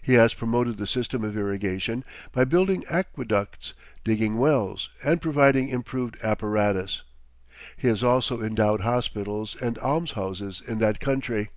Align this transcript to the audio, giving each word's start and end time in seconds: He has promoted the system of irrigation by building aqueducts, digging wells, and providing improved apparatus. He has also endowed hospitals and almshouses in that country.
He 0.00 0.14
has 0.14 0.32
promoted 0.32 0.76
the 0.78 0.86
system 0.86 1.24
of 1.24 1.36
irrigation 1.36 2.04
by 2.30 2.44
building 2.44 2.84
aqueducts, 2.88 3.74
digging 4.04 4.38
wells, 4.38 4.90
and 5.02 5.20
providing 5.20 5.70
improved 5.70 6.16
apparatus. 6.22 7.02
He 7.76 7.88
has 7.88 8.04
also 8.04 8.40
endowed 8.40 8.82
hospitals 8.82 9.56
and 9.60 9.76
almshouses 9.78 10.62
in 10.64 10.78
that 10.78 11.00
country. 11.00 11.50